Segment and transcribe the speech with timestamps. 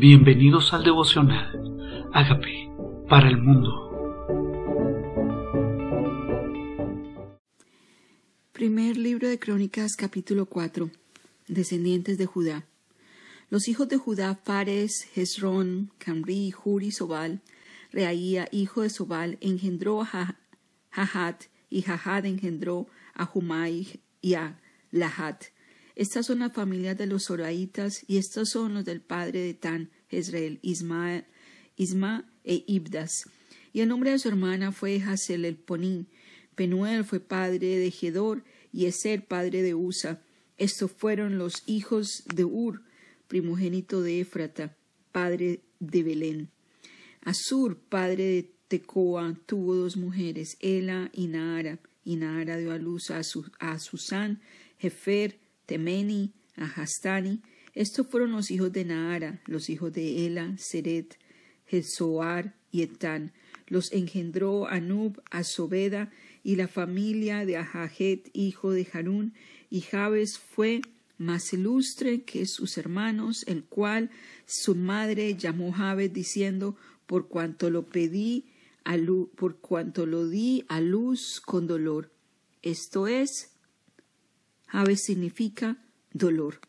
[0.00, 2.08] Bienvenidos al devocional.
[2.14, 2.72] Hágame
[3.06, 3.68] para el mundo.
[8.52, 10.90] Primer libro de Crónicas, capítulo 4.
[11.48, 12.64] Descendientes de Judá.
[13.50, 17.42] Los hijos de Judá, Fares, Hezrón, Camri, Juri, Sobal.
[17.92, 20.34] Reaía, hijo de Sobal, engendró a
[20.92, 24.58] Jahat, y Jahat engendró a Humai y a
[24.92, 25.44] Lahat.
[25.96, 29.90] Estas son las familias de los Zoraitas y estos son los del padre de Tan,
[30.08, 31.24] Jezreel, Isma,
[32.44, 33.24] e Ibdas.
[33.72, 36.08] Y el nombre de su hermana fue Hasel el Ponín.
[36.54, 40.22] Penuel fue padre de Gedor y Eser padre de Usa.
[40.58, 42.82] Estos fueron los hijos de Ur,
[43.28, 44.76] primogénito de Éfrata,
[45.12, 46.50] padre de Belén.
[47.22, 53.10] Asur, padre de Tecoa, tuvo dos mujeres, Ela y Naara, y Naara dio a luz
[53.10, 53.20] a,
[53.58, 54.40] a Susán,
[54.78, 55.38] Jefer,
[55.70, 57.42] Temeni, Ahastani.
[57.74, 61.16] Estos fueron los hijos de Naara, los hijos de Ela, Seret,
[61.64, 63.32] Jezoar y Etán.
[63.68, 66.10] Los engendró Anub, Asobeda
[66.42, 69.32] y la familia de Ahajet, hijo de Harún,
[69.70, 70.80] y Jabes fue
[71.18, 74.10] más ilustre que sus hermanos, el cual
[74.46, 76.74] su madre llamó Jabes diciendo,
[77.06, 78.46] por cuanto lo pedí,
[78.82, 82.10] a luz, por cuanto lo di a luz con dolor.
[82.60, 83.52] Esto es,
[84.70, 85.76] Jabes significa
[86.12, 86.60] dolor.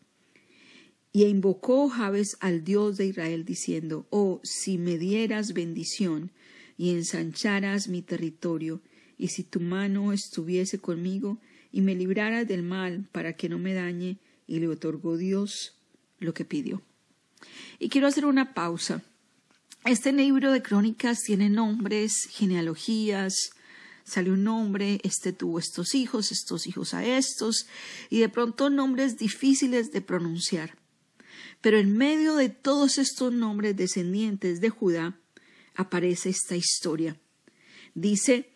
[1.12, 6.32] Y invocó Jabes al Dios de Israel diciendo, Oh, si me dieras bendición
[6.76, 8.80] y ensancharas mi territorio,
[9.18, 11.38] y si tu mano estuviese conmigo
[11.70, 15.76] y me libraras del mal para que no me dañe, y le otorgó Dios
[16.18, 16.82] lo que pidió.
[17.78, 19.02] Y quiero hacer una pausa.
[19.84, 23.52] Este libro de crónicas tiene nombres, genealogías,
[24.04, 27.66] salió un nombre, este tuvo estos hijos, estos hijos a estos,
[28.10, 30.76] y de pronto nombres difíciles de pronunciar.
[31.60, 35.18] Pero en medio de todos estos nombres descendientes de Judá
[35.74, 37.16] aparece esta historia.
[37.94, 38.50] Dice,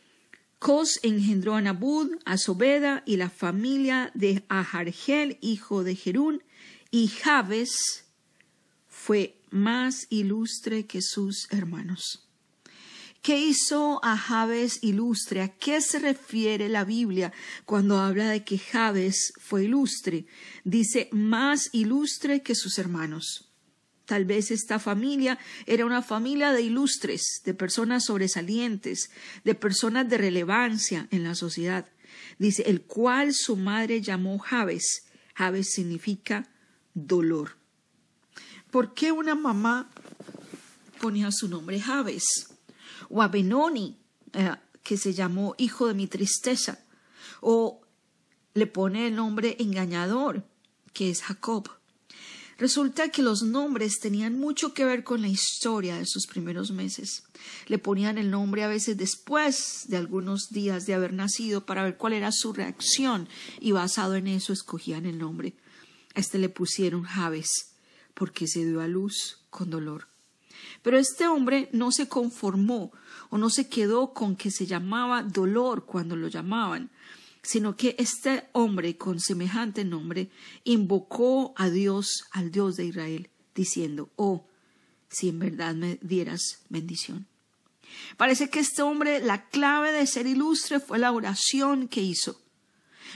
[0.58, 6.42] Cos engendró a Nabud, a Sobeda y la familia de Ahargel, hijo de Jerún,
[6.90, 8.06] y Jabes
[8.88, 12.25] fue más ilustre que sus hermanos.
[13.26, 15.42] ¿Qué hizo a Jabes ilustre?
[15.42, 17.32] ¿A qué se refiere la Biblia
[17.64, 20.26] cuando habla de que Jabes fue ilustre?
[20.62, 23.50] Dice más ilustre que sus hermanos.
[24.04, 29.10] Tal vez esta familia era una familia de ilustres, de personas sobresalientes,
[29.42, 31.88] de personas de relevancia en la sociedad.
[32.38, 35.02] Dice, el cual su madre llamó Jabes.
[35.34, 36.48] Jabes significa
[36.94, 37.56] dolor.
[38.70, 39.90] ¿Por qué una mamá
[41.00, 42.55] ponía su nombre Jabes?
[43.08, 43.98] O a Benoni,
[44.32, 46.78] eh, que se llamó Hijo de mi tristeza,
[47.40, 47.80] o
[48.54, 50.44] le pone el nombre engañador,
[50.92, 51.68] que es Jacob.
[52.58, 57.24] Resulta que los nombres tenían mucho que ver con la historia de sus primeros meses.
[57.66, 61.98] Le ponían el nombre a veces después de algunos días de haber nacido para ver
[61.98, 63.28] cuál era su reacción
[63.60, 65.54] y basado en eso escogían el nombre.
[66.14, 67.74] A este le pusieron Jabes
[68.14, 70.08] porque se dio a luz con dolor.
[70.82, 72.92] Pero este hombre no se conformó
[73.30, 76.90] o no se quedó con que se llamaba dolor cuando lo llamaban,
[77.42, 80.30] sino que este hombre con semejante nombre
[80.64, 84.46] invocó a Dios, al Dios de Israel, diciendo, oh,
[85.08, 87.26] si en verdad me dieras bendición.
[88.16, 92.40] Parece que este hombre, la clave de ser ilustre fue la oración que hizo.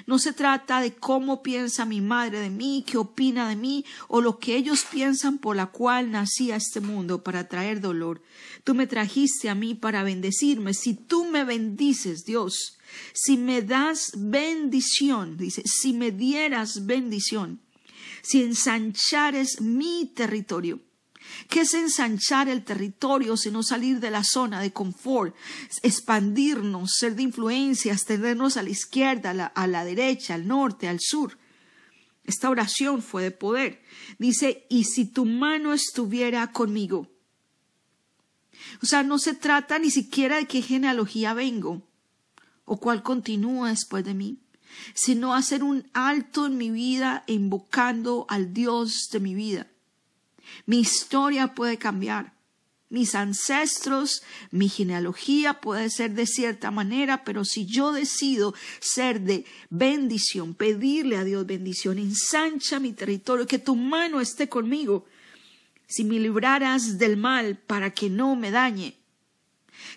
[0.06, 4.20] No se trata de cómo piensa mi madre de mí, qué opina de mí o
[4.20, 8.22] lo que ellos piensan por la cual nací a este mundo para traer dolor.
[8.64, 10.74] Tú me trajiste a mí para bendecirme.
[10.74, 12.78] Si tú me bendices, Dios,
[13.12, 17.60] si me das bendición, dice, si me dieras bendición,
[18.22, 20.80] si ensanchares mi territorio,
[21.48, 25.34] ¿Qué es ensanchar el territorio, sino salir de la zona de confort,
[25.82, 30.88] expandirnos, ser de influencia, extendernos a la izquierda, a la, a la derecha, al norte,
[30.88, 31.38] al sur?
[32.24, 33.82] Esta oración fue de poder.
[34.18, 37.08] Dice, y si tu mano estuviera conmigo.
[38.82, 41.82] O sea, no se trata ni siquiera de qué genealogía vengo
[42.64, 44.38] o cuál continúa después de mí,
[44.94, 49.66] sino hacer un alto en mi vida invocando al Dios de mi vida
[50.66, 52.32] mi historia puede cambiar.
[52.90, 59.44] Mis ancestros, mi genealogía puede ser de cierta manera, pero si yo decido ser de
[59.70, 65.06] bendición, pedirle a Dios bendición, ensancha mi territorio, que tu mano esté conmigo,
[65.86, 68.96] si me libraras del mal para que no me dañe.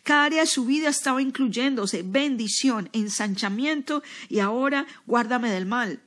[0.04, 6.00] Cada área de su vida estaba incluyéndose bendición, ensanchamiento y ahora guárdame del mal.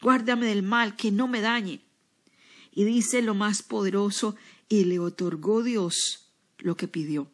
[0.00, 1.87] Guárdame del mal, que no me dañe.
[2.78, 4.36] Y dice lo más poderoso,
[4.68, 7.28] y le otorgó Dios lo que pidió.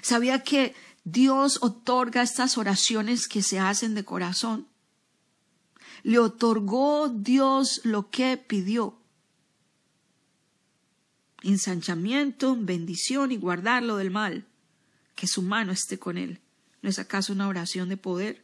[0.00, 0.74] ¿Sabía que
[1.04, 4.66] Dios otorga estas oraciones que se hacen de corazón?
[6.04, 8.98] Le otorgó Dios lo que pidió.
[11.42, 14.46] Ensanchamiento, bendición y guardarlo del mal.
[15.16, 16.40] Que su mano esté con él.
[16.80, 18.42] ¿No es acaso una oración de poder?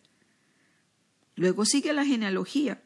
[1.37, 2.83] Luego sigue la genealogía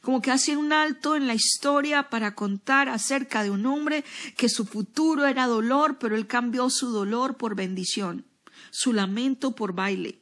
[0.00, 4.04] como que hace un alto en la historia para contar acerca de un hombre
[4.36, 8.24] que su futuro era dolor, pero él cambió su dolor por bendición,
[8.70, 10.20] su lamento por baile,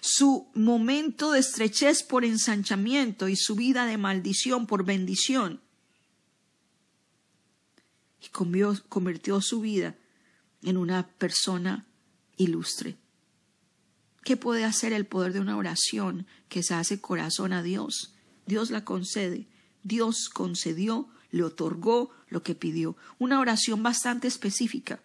[0.00, 5.60] su momento de estrechez por ensanchamiento y su vida de maldición por bendición.
[8.20, 9.94] Y convirtió su vida
[10.62, 11.86] en una persona
[12.36, 12.96] ilustre.
[14.24, 18.15] ¿Qué puede hacer el poder de una oración que se hace corazón a Dios?
[18.46, 19.46] Dios la concede.
[19.82, 22.96] Dios concedió, le otorgó lo que pidió.
[23.18, 25.00] Una oración bastante específica.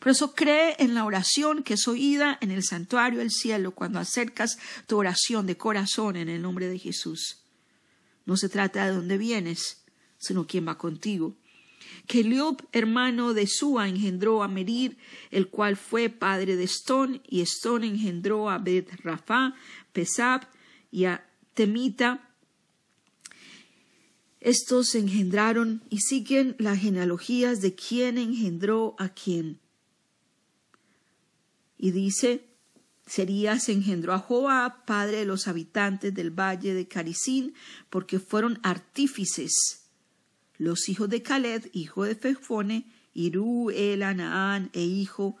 [0.00, 3.98] Por eso cree en la oración que es oída en el santuario del cielo cuando
[3.98, 7.42] acercas tu oración de corazón en el nombre de Jesús.
[8.24, 9.84] No se trata de dónde vienes,
[10.18, 11.36] sino quién va contigo.
[12.06, 14.96] Que Liub, hermano de Sua, engendró a Merir,
[15.30, 19.54] el cual fue padre de Estón, y Estón engendró a Bet Rafa,
[19.92, 20.48] Pesab
[20.90, 22.28] y a Temita,
[24.46, 29.58] estos engendraron y siguen las genealogías de quién engendró a quién.
[31.76, 32.46] Y dice,
[33.06, 37.54] Serías engendró a Joab, padre de los habitantes del valle de Caricín,
[37.90, 39.88] porque fueron artífices.
[40.58, 45.36] Los hijos de Caled, hijo de Fefone, Irú, Ela, Naán e hijo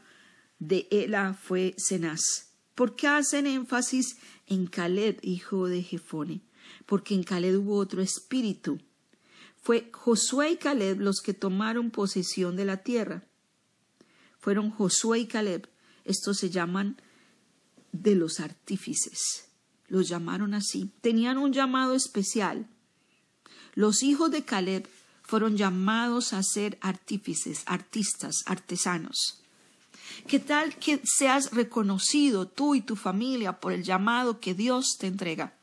[0.58, 2.48] de Ela fue Cenaz.
[2.74, 4.16] ¿Por qué hacen énfasis
[4.48, 6.40] en Caled, hijo de Jefone?
[6.86, 8.80] Porque en Caled hubo otro espíritu,
[9.66, 13.24] fue Josué y Caleb los que tomaron posesión de la tierra.
[14.38, 15.68] Fueron Josué y Caleb.
[16.04, 17.02] Estos se llaman
[17.90, 19.48] de los artífices.
[19.88, 20.92] Los llamaron así.
[21.00, 22.68] Tenían un llamado especial.
[23.74, 24.88] Los hijos de Caleb
[25.24, 29.42] fueron llamados a ser artífices, artistas, artesanos.
[30.28, 35.08] ¿Qué tal que seas reconocido tú y tu familia por el llamado que Dios te
[35.08, 35.55] entrega?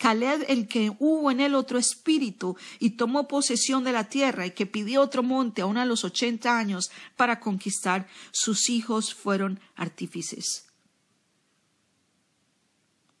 [0.00, 4.52] Caleb el que hubo en él otro espíritu y tomó posesión de la tierra y
[4.52, 10.64] que pidió otro monte aún a los ochenta años para conquistar, sus hijos fueron artífices.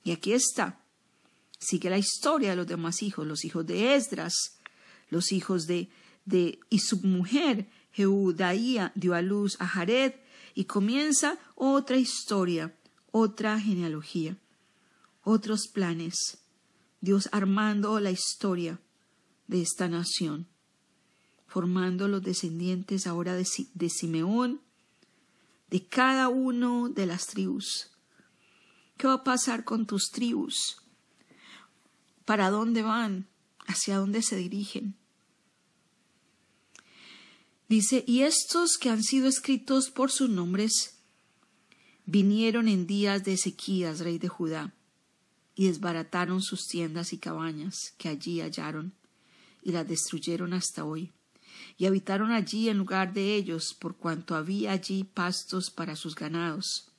[0.04, 0.80] Y aquí está.
[1.58, 4.32] Sigue la historia de los demás hijos, los hijos de Esdras,
[5.10, 5.90] los hijos de,
[6.24, 10.14] de y su mujer, Jehudaía, dio a luz a Jared,
[10.54, 12.74] y comienza otra historia,
[13.10, 14.38] otra genealogía,
[15.22, 16.39] otros planes.
[17.00, 18.78] Dios armando la historia
[19.46, 20.46] de esta nación,
[21.46, 24.60] formando los descendientes ahora de, Simeón,
[25.70, 27.90] de cada uno de las tribus.
[28.96, 30.82] ¿Qué va a pasar con tus tribus?
[32.24, 33.26] ¿Para dónde van?
[33.66, 34.94] ¿Hacia dónde se dirigen?
[37.68, 40.98] Dice, y estos que han sido escritos por sus nombres
[42.04, 44.74] vinieron en días de Ezequías, rey de Judá,
[45.60, 48.94] y desbarataron sus tiendas y cabañas que allí hallaron,
[49.62, 51.12] y las destruyeron hasta hoy.
[51.76, 56.90] Y habitaron allí en lugar de ellos, por cuanto había allí pastos para sus ganados.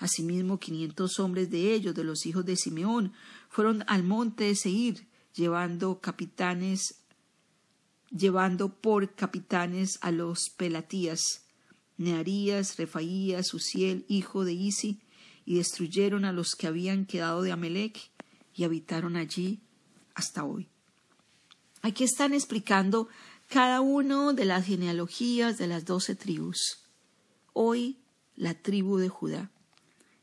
[0.00, 3.12] Asimismo, quinientos hombres de ellos, de los hijos de Simeón,
[3.48, 7.04] fueron al monte de Seir, llevando capitanes,
[8.10, 11.20] llevando por capitanes a los Pelatías,
[11.98, 15.00] Nearías, Refaías, Uziel, hijo de Isi,
[15.44, 18.10] y destruyeron a los que habían quedado de Amelec
[18.54, 19.60] y habitaron allí
[20.14, 20.68] hasta hoy.
[21.80, 23.08] Aquí están explicando
[23.48, 26.86] cada uno de las genealogías de las doce tribus.
[27.52, 27.98] Hoy
[28.36, 29.50] la tribu de Judá.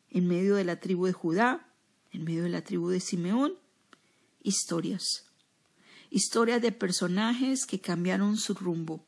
[0.10, 1.68] En medio de la tribu de Judá,
[2.12, 3.54] en medio de la tribu de Simeón,
[4.42, 5.26] historias.
[6.10, 9.06] Historias de personajes que cambiaron su rumbo,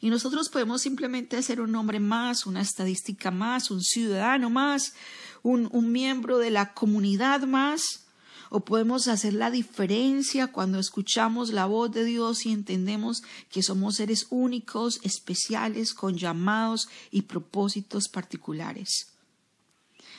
[0.00, 4.94] y nosotros podemos simplemente ser un hombre más, una estadística más, un ciudadano más,
[5.42, 8.04] un, un miembro de la comunidad más,
[8.50, 13.96] o podemos hacer la diferencia cuando escuchamos la voz de Dios y entendemos que somos
[13.96, 19.12] seres únicos, especiales, con llamados y propósitos particulares.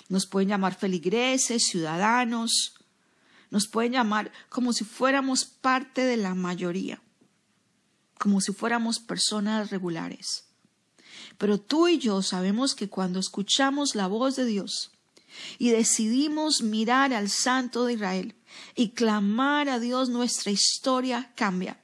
[0.09, 2.75] Nos pueden llamar feligreses, ciudadanos,
[3.49, 7.01] nos pueden llamar como si fuéramos parte de la mayoría
[8.19, 10.43] como si fuéramos personas regulares.
[11.39, 14.91] Pero tú y yo sabemos que cuando escuchamos la voz de Dios
[15.57, 18.35] y decidimos mirar al Santo de Israel
[18.75, 21.79] y clamar a Dios, nuestra historia cambia.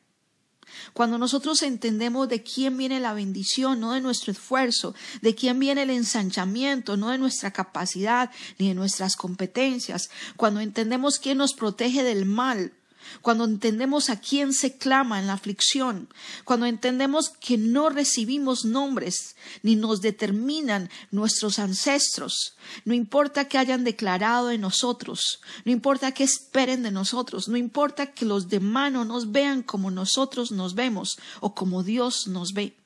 [0.93, 5.83] Cuando nosotros entendemos de quién viene la bendición, no de nuestro esfuerzo, de quién viene
[5.83, 12.03] el ensanchamiento, no de nuestra capacidad ni de nuestras competencias, cuando entendemos quién nos protege
[12.03, 12.73] del mal,
[13.21, 16.09] cuando entendemos a quién se clama en la aflicción,
[16.43, 23.83] cuando entendemos que no recibimos nombres ni nos determinan nuestros ancestros, no importa que hayan
[23.83, 29.05] declarado en nosotros, no importa que esperen de nosotros, no importa que los demás no
[29.05, 32.84] nos vean como nosotros nos vemos o como Dios nos ve.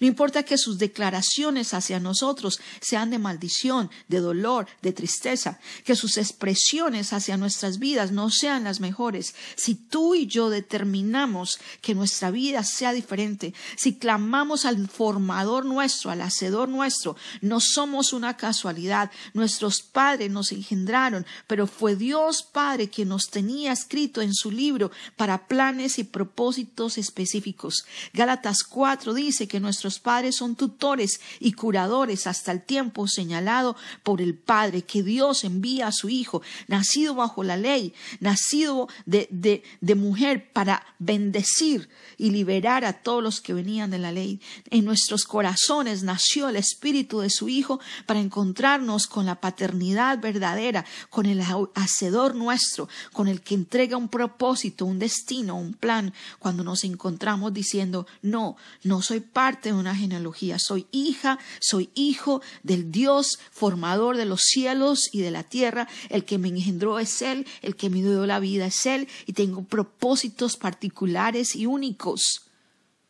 [0.00, 5.96] No importa que sus declaraciones hacia nosotros sean de maldición, de dolor, de tristeza, que
[5.96, 9.34] sus expresiones hacia nuestras vidas no sean las mejores.
[9.56, 16.10] Si tú y yo determinamos que nuestra vida sea diferente, si clamamos al formador nuestro,
[16.10, 19.10] al hacedor nuestro, no somos una casualidad.
[19.34, 24.90] Nuestros padres nos engendraron, pero fue Dios Padre quien nos tenía escrito en su libro
[25.16, 27.84] para planes y propósitos específicos.
[28.12, 34.22] Gálatas 4 dice que nuestros padres son tutores y curadores hasta el tiempo señalado por
[34.22, 39.94] el Padre, que Dios envía a su Hijo, nacido bajo la ley, nacido de, de,
[39.94, 44.40] mujer, para bendecir y liberar a todos los que venían de la ley.
[44.70, 50.86] En nuestros corazones nació el Espíritu de su Hijo para encontrarnos con la paternidad verdadera,
[51.10, 51.42] con el
[51.74, 57.52] hacedor nuestro, con el que entrega un propósito, un destino, un plan, cuando nos encontramos
[57.52, 60.58] diciendo, no, no soy parte de una genealogía.
[60.58, 65.88] Soy hija, soy hijo del Dios formador de los cielos y de la tierra.
[66.08, 69.32] El que me engendró es Él, el que me dio la vida es Él y
[69.32, 72.48] tengo propósitos particulares y únicos.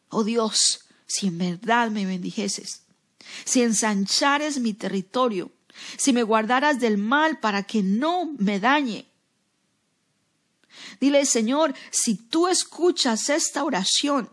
[0.08, 2.82] Oh Dios, si en verdad me bendijeses,
[3.44, 5.50] si ensanchares mi territorio,
[5.96, 9.06] si me guardaras del mal para que no me dañe.
[11.00, 14.30] Dile, Señor, si tú escuchas esta oración,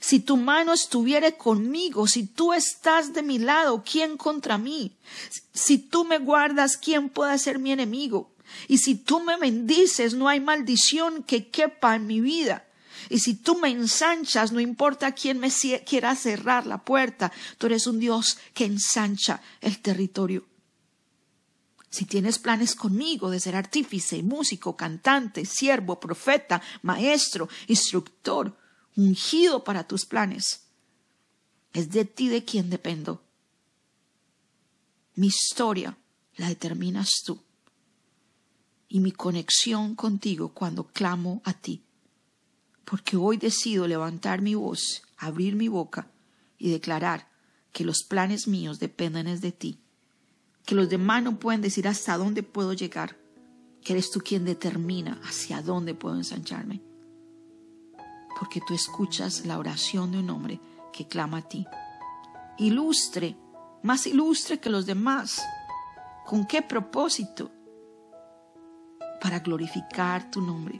[0.00, 4.92] si tu mano estuviere conmigo, si tú estás de mi lado, ¿quién contra mí?
[5.52, 8.30] Si tú me guardas, ¿quién puede ser mi enemigo?
[8.68, 12.66] Y si tú me bendices, no hay maldición que quepa en mi vida.
[13.08, 15.50] Y si tú me ensanchas, no importa quién me
[15.84, 20.46] quiera cerrar la puerta, tú eres un Dios que ensancha el territorio.
[21.90, 28.56] Si tienes planes conmigo de ser artífice, músico, cantante, siervo, profeta, maestro, instructor,
[28.96, 30.66] ungido para tus planes.
[31.72, 33.22] Es de ti de quien dependo.
[35.16, 35.96] Mi historia
[36.36, 37.40] la determinas tú
[38.88, 41.82] y mi conexión contigo cuando clamo a ti.
[42.84, 46.10] Porque hoy decido levantar mi voz, abrir mi boca
[46.58, 47.28] y declarar
[47.72, 49.80] que los planes míos dependen de ti,
[50.64, 53.16] que los demás no pueden decir hasta dónde puedo llegar,
[53.82, 56.93] que eres tú quien determina hacia dónde puedo ensancharme
[58.44, 60.60] porque tú escuchas la oración de un hombre
[60.92, 61.66] que clama a ti.
[62.58, 63.38] Ilustre,
[63.82, 65.42] más ilustre que los demás.
[66.26, 67.50] ¿Con qué propósito?
[69.22, 70.78] Para glorificar tu nombre.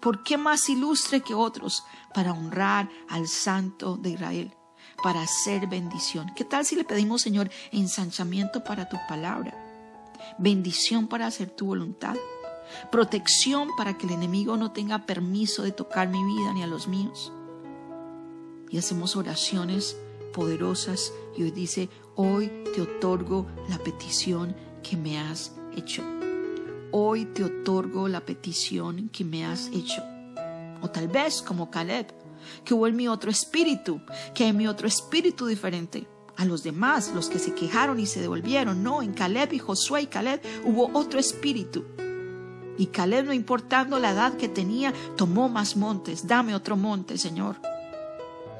[0.00, 1.82] ¿Por qué más ilustre que otros?
[2.12, 4.54] Para honrar al Santo de Israel,
[5.02, 6.30] para hacer bendición.
[6.36, 9.54] ¿Qué tal si le pedimos, Señor, ensanchamiento para tu palabra?
[10.36, 12.16] Bendición para hacer tu voluntad
[12.90, 16.88] protección para que el enemigo no tenga permiso de tocar mi vida ni a los
[16.88, 17.32] míos.
[18.70, 19.96] Y hacemos oraciones
[20.32, 26.02] poderosas y hoy dice, hoy te otorgo la petición que me has hecho.
[26.92, 30.02] Hoy te otorgo la petición que me has hecho.
[30.82, 32.06] O tal vez como Caleb,
[32.64, 34.00] que hubo en mi otro espíritu,
[34.34, 36.06] que en mi otro espíritu diferente
[36.36, 38.82] a los demás, los que se quejaron y se devolvieron.
[38.82, 41.84] No, en Caleb y Josué y Caleb hubo otro espíritu
[42.78, 46.26] y Caleb, no importando la edad que tenía, tomó más montes.
[46.26, 47.60] Dame otro monte, Señor.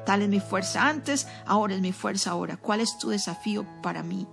[0.05, 2.57] Tal es mi fuerza antes, ahora es mi fuerza ahora.
[2.57, 4.25] ¿Cuál es tu desafío para mí?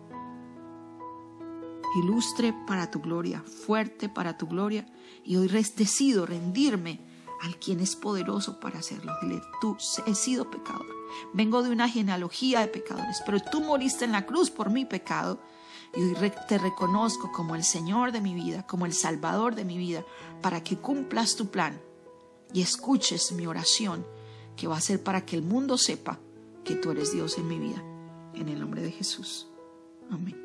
[1.96, 4.86] Ilustre para tu gloria, fuerte para tu gloria.
[5.24, 7.00] Y hoy decido rendirme
[7.42, 9.12] al quien es poderoso para hacerlo.
[9.20, 9.76] Dile, tú
[10.06, 10.86] he sido pecador.
[11.32, 15.40] Vengo de una genealogía de pecadores, pero tú moriste en la cruz por mi pecado
[15.96, 19.78] y hoy te reconozco como el Señor de mi vida, como el Salvador de mi
[19.78, 20.04] vida,
[20.42, 21.80] para que cumplas tu plan
[22.52, 24.06] y escuches mi oración,
[24.56, 26.18] que va a ser para que el mundo sepa
[26.64, 27.82] que tú eres Dios en mi vida.
[28.34, 29.48] En el nombre de Jesús.
[30.10, 30.44] Amén.